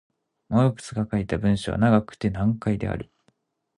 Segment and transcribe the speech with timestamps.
[0.49, 3.11] マルクスが書いた文章は長くて難解である。